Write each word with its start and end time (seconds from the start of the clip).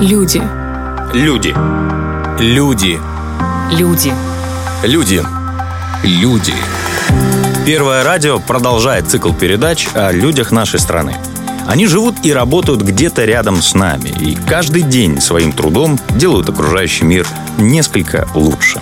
Люди. 0.00 0.40
Люди. 1.12 1.54
Люди. 2.40 2.98
Люди. 3.70 4.14
Люди. 4.82 5.22
Люди. 6.02 6.54
Первое 7.66 8.02
радио 8.02 8.38
продолжает 8.38 9.08
цикл 9.10 9.34
передач 9.34 9.88
о 9.92 10.10
людях 10.10 10.52
нашей 10.52 10.80
страны. 10.80 11.18
Они 11.68 11.86
живут 11.86 12.14
и 12.22 12.32
работают 12.32 12.80
где-то 12.80 13.26
рядом 13.26 13.60
с 13.60 13.74
нами, 13.74 14.08
и 14.08 14.38
каждый 14.48 14.84
день 14.84 15.20
своим 15.20 15.52
трудом 15.52 15.98
делают 16.16 16.48
окружающий 16.48 17.04
мир 17.04 17.26
несколько 17.58 18.26
лучше. 18.34 18.80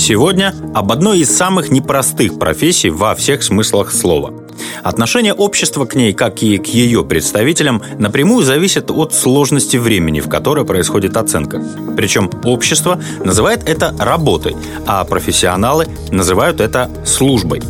Сегодня 0.00 0.52
об 0.74 0.90
одной 0.90 1.20
из 1.20 1.30
самых 1.30 1.70
непростых 1.70 2.40
профессий 2.40 2.90
во 2.90 3.14
всех 3.14 3.44
смыслах 3.44 3.92
слова. 3.92 4.39
Отношение 4.82 5.34
общества 5.34 5.84
к 5.84 5.94
ней, 5.94 6.12
как 6.12 6.42
и 6.42 6.58
к 6.58 6.66
ее 6.66 7.04
представителям, 7.04 7.82
напрямую 7.98 8.44
зависит 8.44 8.90
от 8.90 9.14
сложности 9.14 9.76
времени, 9.76 10.20
в 10.20 10.28
которое 10.28 10.64
происходит 10.64 11.16
оценка. 11.16 11.62
Причем 11.96 12.30
общество 12.44 13.00
называет 13.24 13.68
это 13.68 13.94
работой, 13.98 14.56
а 14.86 15.04
профессионалы 15.04 15.86
называют 16.10 16.60
это 16.60 16.90
службой. 17.04 17.62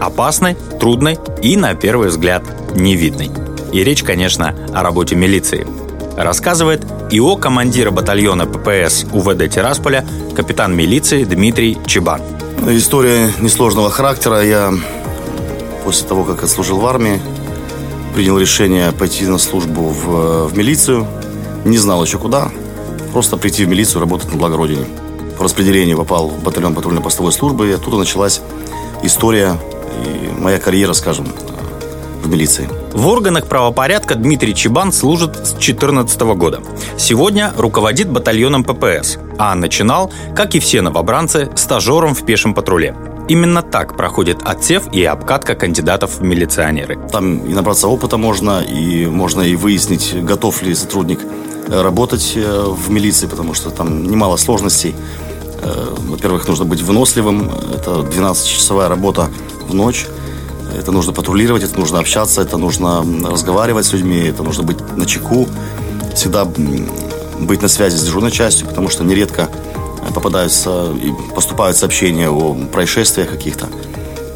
Опасной, 0.00 0.56
трудной 0.78 1.18
и, 1.42 1.56
на 1.56 1.74
первый 1.74 2.08
взгляд, 2.08 2.44
невидной. 2.74 3.30
И 3.72 3.84
речь, 3.84 4.02
конечно, 4.02 4.54
о 4.72 4.82
работе 4.82 5.16
милиции. 5.16 5.66
Рассказывает 6.16 6.84
ИО 7.10 7.36
командира 7.36 7.90
батальона 7.90 8.46
ППС 8.46 9.04
УВД 9.12 9.48
Тирасполя 9.48 10.04
капитан 10.34 10.74
милиции 10.74 11.24
Дмитрий 11.24 11.78
Чебан. 11.86 12.20
История 12.66 13.30
несложного 13.40 13.88
характера. 13.88 14.42
Я 14.44 14.74
после 15.88 16.06
того, 16.06 16.22
как 16.22 16.42
отслужил 16.42 16.80
в 16.80 16.86
армии, 16.86 17.18
принял 18.14 18.38
решение 18.38 18.92
пойти 18.92 19.24
на 19.24 19.38
службу 19.38 19.84
в, 19.84 20.48
в 20.48 20.54
милицию. 20.54 21.06
Не 21.64 21.78
знал 21.78 22.04
еще 22.04 22.18
куда. 22.18 22.50
Просто 23.14 23.38
прийти 23.38 23.64
в 23.64 23.68
милицию, 23.68 24.02
работать 24.02 24.30
на 24.30 24.36
благо 24.36 24.58
Родине. 24.58 24.84
По 25.38 25.44
распределению 25.44 25.96
попал 25.96 26.28
в 26.28 26.42
батальон 26.42 26.74
патрульно-постовой 26.74 27.32
службы, 27.32 27.70
и 27.70 27.72
оттуда 27.72 27.96
началась 27.96 28.42
история 29.02 29.56
и 30.04 30.38
моя 30.38 30.58
карьера, 30.58 30.92
скажем, 30.92 31.32
в 32.22 32.28
милиции. 32.28 32.68
В 32.92 33.06
органах 33.06 33.46
правопорядка 33.46 34.14
Дмитрий 34.14 34.54
Чебан 34.54 34.92
служит 34.92 35.36
с 35.36 35.52
2014 35.52 36.20
года. 36.20 36.60
Сегодня 36.98 37.50
руководит 37.56 38.10
батальоном 38.10 38.62
ППС, 38.62 39.16
а 39.38 39.54
начинал, 39.54 40.12
как 40.36 40.54
и 40.54 40.60
все 40.60 40.82
новобранцы, 40.82 41.48
стажером 41.56 42.14
в 42.14 42.26
пешем 42.26 42.52
патруле. 42.52 42.94
Именно 43.28 43.60
так 43.62 43.94
проходит 43.94 44.42
отсев 44.42 44.90
и 44.90 45.04
обкатка 45.04 45.54
кандидатов 45.54 46.18
в 46.18 46.22
милиционеры. 46.22 46.98
Там 47.12 47.44
и 47.44 47.52
набраться 47.52 47.86
опыта 47.86 48.16
можно, 48.16 48.62
и 48.62 49.04
можно 49.04 49.42
и 49.42 49.54
выяснить, 49.54 50.14
готов 50.24 50.62
ли 50.62 50.74
сотрудник 50.74 51.20
э, 51.68 51.82
работать 51.82 52.32
э, 52.36 52.64
в 52.66 52.90
милиции, 52.90 53.26
потому 53.26 53.52
что 53.52 53.68
там 53.68 54.04
немало 54.04 54.38
сложностей. 54.38 54.94
Э, 55.60 55.94
во-первых, 55.98 56.48
нужно 56.48 56.64
быть 56.64 56.80
выносливым. 56.80 57.50
Это 57.74 58.00
12-часовая 58.00 58.88
работа 58.88 59.28
в 59.68 59.74
ночь. 59.74 60.06
Это 60.74 60.90
нужно 60.90 61.12
патрулировать, 61.12 61.62
это 61.62 61.78
нужно 61.78 61.98
общаться, 61.98 62.40
это 62.40 62.56
нужно 62.56 63.04
разговаривать 63.30 63.84
с 63.84 63.92
людьми, 63.92 64.20
это 64.20 64.42
нужно 64.42 64.62
быть 64.62 64.78
на 64.96 65.04
чеку, 65.04 65.46
всегда 66.14 66.46
быть 66.46 67.62
на 67.62 67.68
связи 67.68 67.96
с 67.96 68.04
дежурной 68.04 68.30
частью, 68.30 68.66
потому 68.66 68.88
что 68.88 69.04
нередко 69.04 69.48
попадаются 70.10 70.92
и 70.92 71.12
поступают 71.34 71.76
сообщения 71.76 72.28
о 72.28 72.54
происшествиях 72.72 73.30
каких-то. 73.30 73.68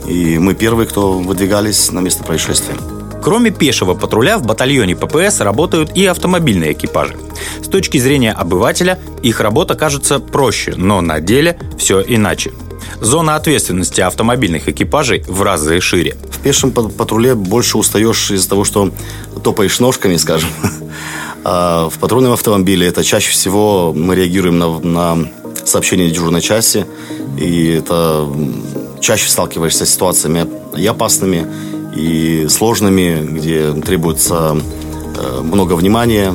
И 0.06 0.38
мы 0.38 0.54
первые, 0.54 0.86
кто 0.86 1.12
выдвигались 1.12 1.90
на 1.92 2.00
место 2.00 2.24
происшествия. 2.24 2.76
Кроме 3.22 3.50
пешего 3.50 3.94
патруля 3.94 4.36
в 4.36 4.44
батальоне 4.44 4.96
ППС 4.96 5.40
работают 5.40 5.96
и 5.96 6.04
автомобильные 6.06 6.72
экипажи. 6.72 7.16
С 7.62 7.68
точки 7.68 7.98
зрения 7.98 8.32
обывателя 8.32 8.98
их 9.22 9.40
работа 9.40 9.76
кажется 9.76 10.18
проще, 10.18 10.74
но 10.76 11.00
на 11.00 11.20
деле 11.20 11.56
все 11.78 12.00
иначе. 12.00 12.50
Зона 13.00 13.36
ответственности 13.36 14.00
автомобильных 14.00 14.68
экипажей 14.68 15.22
в 15.28 15.42
разы 15.42 15.80
шире. 15.80 16.16
В 16.30 16.40
пешем 16.40 16.72
патруле 16.72 17.36
больше 17.36 17.78
устаешь 17.78 18.32
из-за 18.32 18.48
того, 18.48 18.64
что 18.64 18.90
топаешь 19.42 19.78
ножками, 19.80 20.16
скажем. 20.16 20.50
А 21.44 21.88
в 21.90 21.98
патрульном 21.98 22.34
автомобиле 22.34 22.86
это 22.86 23.02
чаще 23.02 23.32
всего 23.32 23.92
мы 23.92 24.14
реагируем 24.14 24.60
на, 24.60 24.78
на 24.78 25.28
сообщения 25.64 26.10
дежурной 26.10 26.40
части, 26.40 26.86
и 27.38 27.68
это 27.78 28.28
чаще 29.00 29.28
сталкиваешься 29.28 29.84
с 29.84 29.90
ситуациями 29.90 30.46
и 30.76 30.86
опасными, 30.86 31.46
и 31.96 32.46
сложными, 32.48 33.20
где 33.22 33.72
требуется 33.72 34.56
э, 35.16 35.40
много 35.42 35.74
внимания, 35.74 36.34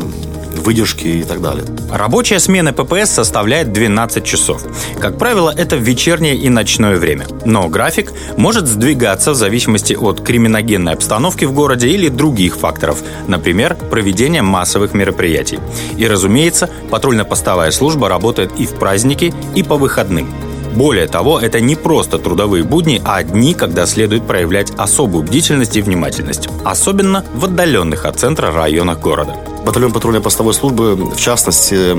выдержки 0.57 1.07
и 1.07 1.23
так 1.23 1.41
далее. 1.41 1.65
Рабочая 1.91 2.39
смена 2.39 2.73
ППС 2.73 3.11
составляет 3.11 3.71
12 3.71 4.23
часов. 4.23 4.63
Как 4.99 5.17
правило, 5.17 5.53
это 5.55 5.75
вечернее 5.75 6.35
и 6.35 6.49
ночное 6.49 6.97
время. 6.97 7.27
Но 7.45 7.67
график 7.69 8.11
может 8.37 8.67
сдвигаться 8.67 9.31
в 9.31 9.35
зависимости 9.35 9.93
от 9.93 10.21
криминогенной 10.21 10.93
обстановки 10.93 11.45
в 11.45 11.53
городе 11.53 11.89
или 11.89 12.09
других 12.09 12.57
факторов, 12.57 13.03
например, 13.27 13.75
проведения 13.75 14.41
массовых 14.41 14.93
мероприятий. 14.93 15.59
И, 15.97 16.07
разумеется, 16.07 16.69
патрульно-постовая 16.89 17.71
служба 17.71 18.09
работает 18.09 18.51
и 18.57 18.65
в 18.65 18.73
праздники, 18.75 19.33
и 19.55 19.63
по 19.63 19.77
выходным. 19.77 20.46
Более 20.77 21.07
того, 21.07 21.39
это 21.39 21.59
не 21.59 21.75
просто 21.75 22.19
трудовые 22.19 22.63
будни, 22.63 23.01
а 23.03 23.23
дни, 23.23 23.55
когда 23.55 23.87
следует 23.87 24.27
проявлять 24.27 24.71
особую 24.77 25.23
бдительность 25.23 25.75
и 25.75 25.81
внимательность. 25.81 26.49
Особенно 26.63 27.25
в 27.33 27.45
отдаленных 27.45 28.05
от 28.05 28.19
центра 28.19 28.51
районах 28.51 28.99
города 28.99 29.35
батальон 29.65 29.91
патрульной 29.91 30.21
постовой 30.21 30.53
службы, 30.53 30.95
в 30.95 31.17
частности, 31.17 31.97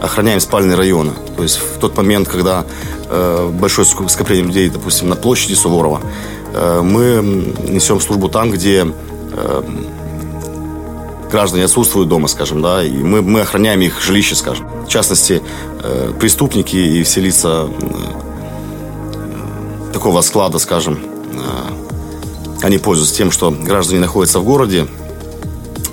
охраняем 0.00 0.38
спальные 0.40 0.76
районы. 0.76 1.12
То 1.36 1.42
есть 1.42 1.56
в 1.56 1.80
тот 1.80 1.96
момент, 1.96 2.28
когда 2.28 2.64
э, 3.08 3.50
большое 3.52 3.86
скопление 3.86 4.46
людей, 4.46 4.68
допустим, 4.68 5.08
на 5.08 5.16
площади 5.16 5.54
Суворова, 5.54 6.00
э, 6.52 6.80
мы 6.80 7.54
несем 7.66 8.00
службу 8.00 8.28
там, 8.28 8.52
где 8.52 8.86
э, 9.32 9.62
граждане 11.28 11.64
отсутствуют 11.64 12.08
дома, 12.08 12.28
скажем, 12.28 12.62
да, 12.62 12.82
и 12.84 12.90
мы, 12.90 13.22
мы 13.22 13.40
охраняем 13.40 13.80
их 13.80 14.00
жилище, 14.00 14.34
скажем. 14.34 14.68
В 14.84 14.88
частности, 14.88 15.42
э, 15.82 16.12
преступники 16.18 16.76
и 16.76 17.02
все 17.02 17.20
лица 17.20 17.68
э, 17.68 18.07
такого 19.92 20.20
склада, 20.22 20.58
скажем, 20.58 20.98
э, 21.32 22.62
они 22.62 22.78
пользуются 22.78 23.14
тем, 23.14 23.30
что 23.30 23.50
граждане 23.50 24.00
находятся 24.00 24.40
в 24.40 24.44
городе, 24.44 24.86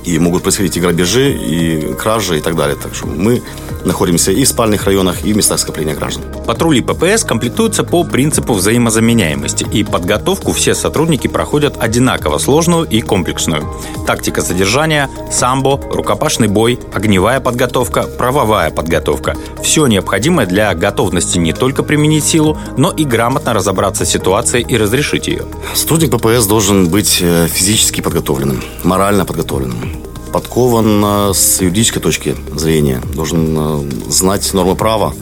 и 0.04 0.20
могут 0.20 0.44
происходить 0.44 0.78
и 0.78 0.80
грабежи, 0.80 1.32
и 1.34 1.94
кражи, 1.94 2.38
и 2.38 2.42
так 2.42 2.56
далее. 2.56 2.78
Так 2.82 2.94
что 2.94 3.08
мы 3.08 3.42
находимся 3.86 4.32
и 4.32 4.44
в 4.44 4.48
спальных 4.48 4.86
районах, 4.86 5.26
и 5.26 5.34
в 5.34 5.38
местах 5.38 5.60
скопления 5.60 5.96
граждан. 5.96 6.24
Патрули 6.46 6.82
ППС 6.82 7.24
комплектуются 7.24 7.84
по 7.84 8.04
принципу 8.04 8.54
взаимозаменяемости, 8.54 9.66
и 9.72 9.84
подготовку 9.84 10.52
все 10.52 10.76
сотрудники 10.76 11.28
проходят 11.28 11.76
одинаково 11.80 12.38
сложную 12.38 12.86
и 12.86 13.02
комплексную. 13.02 13.68
Тактика 14.06 14.42
содержания, 14.42 15.10
самбо, 15.32 15.80
рукопашный 15.92 16.48
бой, 16.48 16.80
огневая 16.94 17.40
подготовка, 17.40 18.04
правовая 18.04 18.72
подготовка. 18.72 19.36
Все 19.62 19.88
необходимое 19.88 20.46
для 20.46 20.74
готовности 20.74 21.38
не 21.38 21.54
только 21.54 21.84
применить 21.84 22.24
силу, 22.24 22.58
но 22.78 22.92
и 22.92 23.04
грамотно 23.04 23.54
разобраться 23.54 24.06
с 24.06 24.10
ситуацией 24.10 24.66
и 24.68 24.78
разрешить 24.78 25.28
ее. 25.28 25.46
Сотрудник 25.74 26.12
ППС 26.12 26.46
должен 26.46 26.88
быть 26.90 27.20
э, 27.22 27.48
физически 27.48 28.02
подготовленным, 28.02 28.64
морально 28.84 29.26
подготовленным 29.26 30.05
подкован 30.36 31.34
с 31.34 31.62
юридической 31.62 32.02
точки 32.02 32.36
зрения, 32.54 33.02
должен 33.14 33.56
э, 33.58 34.10
знать 34.10 34.54
нормы 34.54 34.76
права, 34.76 35.14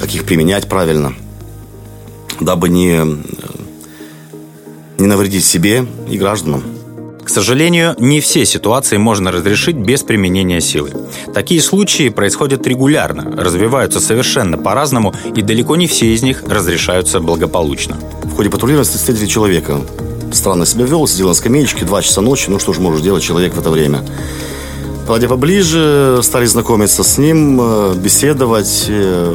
как 0.00 0.14
их 0.14 0.22
применять 0.22 0.68
правильно, 0.68 1.12
дабы 2.38 2.68
не, 2.68 3.00
э, 3.00 3.04
не 4.98 5.08
навредить 5.08 5.44
себе 5.44 5.84
и 6.08 6.16
гражданам. 6.16 6.62
К 7.24 7.30
сожалению, 7.30 7.96
не 7.98 8.20
все 8.20 8.46
ситуации 8.46 8.96
можно 8.96 9.32
разрешить 9.32 9.74
без 9.74 10.04
применения 10.04 10.60
силы. 10.60 10.92
Такие 11.34 11.60
случаи 11.60 12.10
происходят 12.10 12.64
регулярно, 12.64 13.36
развиваются 13.36 13.98
совершенно 13.98 14.56
по-разному, 14.56 15.16
и 15.34 15.42
далеко 15.42 15.74
не 15.74 15.88
все 15.88 16.14
из 16.14 16.22
них 16.22 16.44
разрешаются 16.46 17.18
благополучно. 17.18 17.96
В 18.22 18.36
ходе 18.36 18.50
патрулирования 18.50 18.88
встретили 18.88 19.26
человека, 19.26 19.80
странно 20.34 20.66
себя 20.66 20.84
вел, 20.84 21.06
сидел 21.06 21.28
на 21.28 21.34
скамеечке, 21.34 21.84
2 21.84 22.02
часа 22.02 22.20
ночи, 22.20 22.50
ну 22.50 22.58
что 22.58 22.72
же 22.72 22.80
может 22.80 23.02
делать 23.02 23.22
человек 23.22 23.54
в 23.54 23.58
это 23.58 23.70
время? 23.70 24.04
Подойдя 25.06 25.28
поближе, 25.28 26.20
стали 26.22 26.46
знакомиться 26.46 27.04
с 27.04 27.18
ним, 27.18 27.60
э, 27.60 27.94
беседовать, 27.94 28.86
э, 28.88 29.34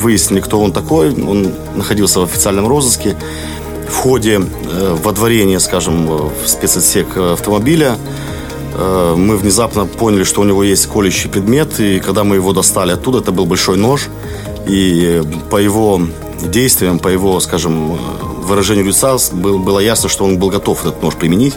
выяснили, 0.00 0.38
кто 0.40 0.60
он 0.60 0.70
такой. 0.72 1.12
Он 1.12 1.52
находился 1.74 2.20
в 2.20 2.22
официальном 2.24 2.68
розыске. 2.68 3.16
В 3.88 3.96
ходе 3.96 4.40
э, 4.40 4.96
водворения, 5.02 5.58
скажем, 5.58 6.06
в 6.06 6.32
спецотсек 6.46 7.16
автомобиля, 7.16 7.96
мы 8.74 9.36
внезапно 9.36 9.84
поняли, 9.84 10.24
что 10.24 10.40
у 10.40 10.44
него 10.44 10.64
есть 10.64 10.86
колющий 10.86 11.28
предмет, 11.28 11.78
и 11.78 12.00
когда 12.00 12.24
мы 12.24 12.36
его 12.36 12.54
достали 12.54 12.92
оттуда, 12.92 13.18
это 13.18 13.30
был 13.30 13.44
большой 13.44 13.76
нож, 13.76 14.08
и 14.66 15.22
по 15.50 15.58
его 15.58 16.00
действиям, 16.42 16.98
по 16.98 17.08
его, 17.08 17.38
скажем, 17.40 17.98
выражению 18.42 18.86
лица 18.86 19.16
было 19.32 19.78
ясно, 19.78 20.08
что 20.08 20.24
он 20.24 20.38
был 20.38 20.50
готов 20.50 20.80
этот 20.84 21.02
нож 21.02 21.14
применить, 21.14 21.54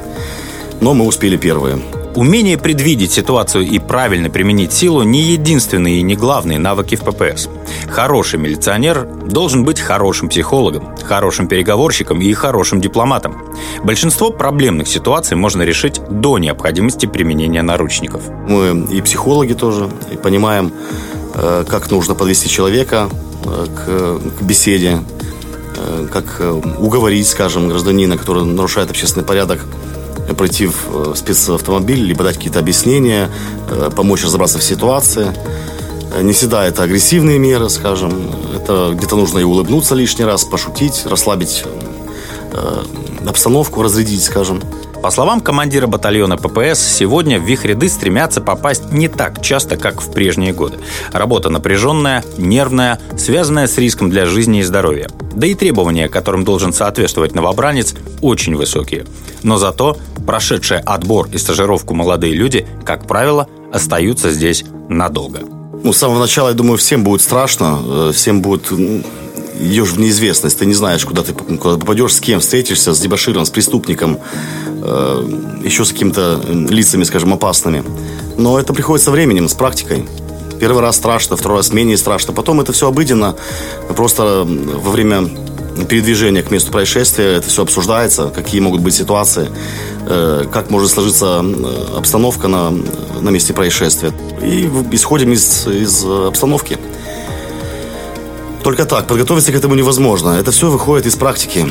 но 0.82 0.94
мы 0.94 1.06
успели 1.06 1.38
первые. 1.38 1.80
Умение 2.16 2.58
предвидеть 2.58 3.12
ситуацию 3.12 3.68
и 3.68 3.78
правильно 3.78 4.30
применить 4.30 4.72
силу 4.72 5.04
не 5.04 5.22
единственные 5.22 6.00
и 6.00 6.02
не 6.02 6.16
главные 6.16 6.60
навыки 6.60 6.96
в 6.96 7.02
ППС. 7.02 7.50
Хороший 7.90 8.40
милиционер 8.40 9.06
должен 9.26 9.66
быть 9.66 9.82
хорошим 9.82 10.30
психологом, 10.30 10.96
хорошим 11.04 11.50
переговорщиком 11.50 12.22
и 12.22 12.32
хорошим 12.32 12.80
дипломатом. 12.80 13.54
Большинство 13.84 14.32
проблемных 14.32 14.88
ситуаций 14.88 15.36
можно 15.36 15.64
решить 15.64 16.00
до 16.10 16.38
необходимости 16.38 17.06
применения 17.06 17.62
наручников. 17.62 18.30
Мы 18.48 18.88
и 18.94 19.02
психологи 19.02 19.52
тоже 19.52 19.90
и 20.10 20.16
понимаем, 20.16 20.72
э, 21.34 21.66
как 21.68 21.92
нужно 21.92 22.16
подвести 22.16 22.48
человека 22.48 23.10
э, 23.44 23.66
к, 24.40 24.42
беседе, 24.42 25.00
как 26.12 26.42
уговорить, 26.80 27.28
скажем, 27.28 27.70
гражданина, 27.70 28.18
который 28.18 28.44
нарушает 28.44 28.90
общественный 28.90 29.26
порядок, 29.26 29.60
пройти 30.34 30.68
в 30.68 31.12
э, 31.12 31.14
спецавтомобиль, 31.16 32.02
либо 32.02 32.24
дать 32.24 32.38
какие-то 32.38 32.60
объяснения, 32.60 33.30
э, 33.70 33.92
помочь 33.96 34.24
разобраться 34.24 34.58
в 34.58 34.64
ситуации. 34.64 35.32
Э, 36.14 36.22
не 36.24 36.34
всегда 36.34 36.66
это 36.66 36.84
агрессивные 36.84 37.38
меры, 37.38 37.70
скажем. 37.70 38.32
Это 38.56 38.94
где-то 38.96 39.16
нужно 39.16 39.40
и 39.40 39.44
улыбнуться 39.44 39.94
лишний 39.96 40.26
раз, 40.26 40.44
пошутить, 40.44 41.04
расслабить 41.06 41.64
обстановку, 43.28 43.84
разрядить, 43.84 44.24
скажем. 44.24 44.62
По 45.06 45.12
словам 45.12 45.40
командира 45.40 45.86
батальона 45.86 46.36
ППС, 46.36 46.80
сегодня 46.80 47.40
в 47.40 47.46
их 47.46 47.64
ряды 47.64 47.90
стремятся 47.90 48.42
попасть 48.42 48.92
не 48.92 49.08
так 49.08 49.40
часто, 49.40 49.78
как 49.78 50.02
в 50.02 50.12
прежние 50.12 50.52
годы. 50.52 50.80
Работа 51.12 51.52
напряженная, 51.52 52.24
нервная, 52.40 53.00
связанная 53.16 53.68
с 53.68 53.78
риском 53.78 54.10
для 54.10 54.26
жизни 54.26 54.62
и 54.62 54.64
здоровья. 54.64 55.08
Да 55.36 55.46
и 55.46 55.54
требования, 55.54 56.10
которым 56.10 56.44
должен 56.44 56.74
соответствовать 56.74 57.36
новобранец, 57.36 57.94
очень 58.22 58.56
высокие. 58.56 59.06
Но 59.44 59.58
зато 59.58 59.96
прошедшие 60.26 60.80
отбор 60.80 61.28
и 61.32 61.38
стажировку 61.38 61.94
молодые 61.94 62.34
люди, 62.34 62.68
как 62.84 63.06
правило, 63.06 63.48
остаются 63.72 64.32
здесь 64.32 64.66
надолго. 64.90 65.42
Ну, 65.84 65.94
с 65.94 65.98
самого 65.98 66.18
начала, 66.18 66.48
я 66.48 66.56
думаю, 66.56 66.80
всем 66.80 67.04
будет 67.04 67.22
страшно, 67.22 67.78
э, 67.86 68.12
всем 68.12 68.42
будет 68.42 68.72
идешь 69.60 69.90
в 69.90 70.00
неизвестность, 70.00 70.60
ты 70.60 70.66
не 70.66 70.74
знаешь, 70.74 71.06
куда 71.06 71.24
ты 71.24 71.34
куда 71.34 71.78
попадешь, 71.78 72.14
с 72.14 72.20
кем 72.20 72.40
встретишься, 72.40 72.94
с 72.94 73.00
дебаширом, 73.00 73.46
с 73.46 73.50
преступником, 73.50 74.20
э, 74.66 75.62
еще 75.64 75.86
с 75.86 75.92
какими-то 75.92 76.42
лицами, 76.50 77.04
скажем, 77.04 77.34
опасными. 77.34 77.84
Но 78.38 78.60
это 78.60 78.74
приходит 78.74 79.04
со 79.04 79.12
временем, 79.12 79.48
с 79.48 79.54
практикой. 79.54 80.06
Первый 80.60 80.82
раз 80.82 80.98
страшно, 80.98 81.36
второй 81.36 81.58
раз 81.58 81.74
менее 81.74 81.98
страшно. 81.98 82.34
Потом 82.34 82.62
это 82.62 82.72
все 82.72 82.88
обыденно. 82.88 83.36
Просто 83.96 84.46
во 84.46 84.92
время 84.92 85.30
передвижения 85.90 86.42
к 86.42 86.52
месту 86.52 86.72
происшествия 86.72 87.36
это 87.36 87.50
все 87.50 87.64
обсуждается, 87.64 88.32
какие 88.34 88.62
могут 88.62 88.82
быть 88.82 88.94
ситуации, 88.94 89.50
э, 90.08 90.46
как 90.52 90.70
может 90.70 90.92
сложиться 90.92 91.44
обстановка 91.96 92.48
на, 92.48 92.72
на 92.72 93.30
месте 93.30 93.54
происшествия. 93.54 94.14
И 94.42 94.70
исходим 94.92 95.34
из, 95.34 95.68
из 95.68 96.06
обстановки. 96.06 96.78
Только 98.66 98.86
так, 98.86 99.06
подготовиться 99.06 99.52
к 99.52 99.56
этому 99.56 99.76
невозможно. 99.76 100.32
Это 100.32 100.50
все 100.50 100.72
выходит 100.72 101.06
из 101.06 101.16
практики. 101.16 101.68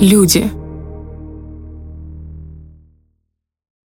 Люди– 0.00 0.50